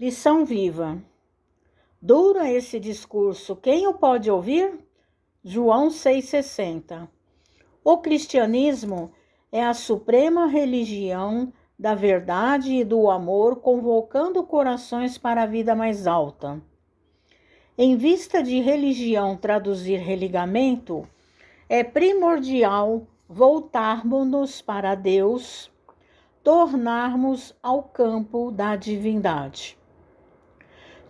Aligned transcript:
Lição 0.00 0.46
viva. 0.46 0.96
Dura 2.00 2.50
esse 2.50 2.80
discurso, 2.80 3.54
quem 3.54 3.86
o 3.86 3.92
pode 3.92 4.30
ouvir? 4.30 4.78
João 5.44 5.88
6,60. 5.88 7.06
O 7.84 7.98
cristianismo 7.98 9.12
é 9.52 9.62
a 9.62 9.74
suprema 9.74 10.46
religião 10.46 11.52
da 11.78 11.94
verdade 11.94 12.76
e 12.76 12.82
do 12.82 13.10
amor, 13.10 13.56
convocando 13.56 14.42
corações 14.42 15.18
para 15.18 15.42
a 15.42 15.46
vida 15.46 15.74
mais 15.74 16.06
alta. 16.06 16.62
Em 17.76 17.94
vista 17.94 18.42
de 18.42 18.58
religião 18.58 19.36
traduzir 19.36 19.98
religamento, 19.98 21.06
é 21.68 21.84
primordial 21.84 23.06
voltarmos-nos 23.28 24.62
para 24.62 24.94
Deus, 24.94 25.70
tornarmos 26.42 27.54
ao 27.62 27.82
campo 27.82 28.50
da 28.50 28.76
divindade. 28.76 29.78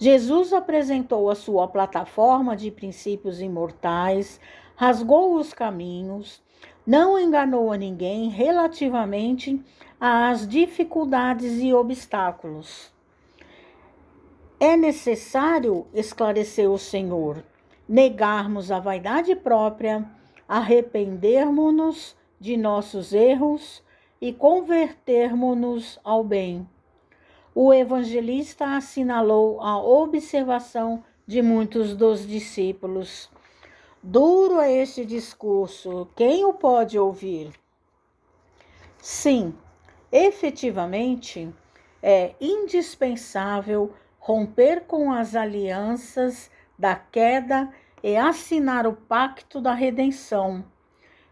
Jesus 0.00 0.54
apresentou 0.54 1.28
a 1.28 1.34
sua 1.34 1.68
plataforma 1.68 2.56
de 2.56 2.70
princípios 2.70 3.38
imortais, 3.42 4.40
rasgou 4.74 5.34
os 5.34 5.52
caminhos, 5.52 6.42
não 6.86 7.18
enganou 7.18 7.70
a 7.70 7.76
ninguém 7.76 8.30
relativamente 8.30 9.62
às 10.00 10.48
dificuldades 10.48 11.60
e 11.60 11.74
obstáculos. 11.74 12.90
É 14.58 14.74
necessário, 14.74 15.86
esclareceu 15.92 16.72
o 16.72 16.78
Senhor, 16.78 17.44
negarmos 17.86 18.72
a 18.72 18.80
vaidade 18.80 19.36
própria, 19.36 20.10
arrependermos-nos 20.48 22.16
de 22.40 22.56
nossos 22.56 23.12
erros 23.12 23.82
e 24.18 24.32
convertermos-nos 24.32 26.00
ao 26.02 26.24
bem. 26.24 26.66
O 27.54 27.74
evangelista 27.74 28.76
assinalou 28.76 29.60
a 29.60 29.76
observação 29.82 31.02
de 31.26 31.42
muitos 31.42 31.96
dos 31.96 32.26
discípulos. 32.26 33.28
Duro 34.02 34.60
é 34.60 34.72
este 34.72 35.04
discurso, 35.04 36.08
quem 36.14 36.44
o 36.44 36.54
pode 36.54 36.98
ouvir? 36.98 37.52
Sim, 38.98 39.52
efetivamente, 40.12 41.52
é 42.02 42.34
indispensável 42.40 43.92
romper 44.18 44.82
com 44.86 45.12
as 45.12 45.34
alianças 45.34 46.50
da 46.78 46.94
queda 46.94 47.68
e 48.02 48.16
assinar 48.16 48.86
o 48.86 48.92
pacto 48.92 49.60
da 49.60 49.74
redenção. 49.74 50.64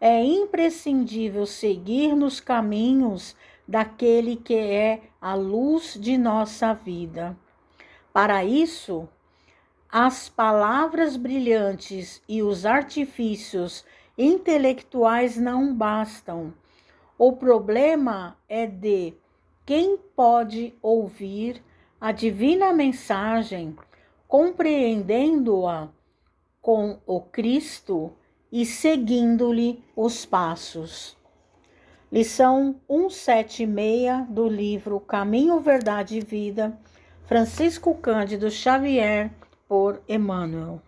É 0.00 0.22
imprescindível 0.22 1.46
seguir 1.46 2.14
nos 2.14 2.38
caminhos 2.38 3.36
daquele 3.66 4.36
que 4.36 4.54
é 4.54 5.02
a 5.20 5.34
luz 5.34 5.96
de 6.00 6.18
nossa 6.18 6.72
vida. 6.74 7.36
Para 8.12 8.44
isso, 8.44 9.08
as 9.90 10.28
palavras 10.28 11.16
brilhantes 11.16 12.22
e 12.28 12.42
os 12.42 12.66
artifícios 12.66 13.84
intelectuais 14.16 15.36
não 15.36 15.74
bastam. 15.74 16.52
O 17.18 17.32
problema 17.32 18.36
é 18.48 18.66
de 18.66 19.14
quem 19.64 19.96
pode 19.96 20.74
ouvir 20.82 21.62
a 22.00 22.10
divina 22.10 22.72
mensagem, 22.72 23.76
compreendendo-a 24.26 25.88
com 26.60 26.98
o 27.06 27.20
Cristo 27.20 28.12
e 28.50 28.66
seguindo-lhe 28.66 29.82
os 29.94 30.26
passos. 30.26 31.16
Lição 32.12 32.76
176 32.90 34.28
do 34.28 34.46
livro 34.46 35.00
Caminho, 35.00 35.58
Verdade 35.60 36.18
e 36.18 36.20
Vida, 36.20 36.78
Francisco 37.24 37.94
Cândido 37.94 38.50
Xavier, 38.50 39.30
por 39.66 40.02
Emmanuel. 40.06 40.82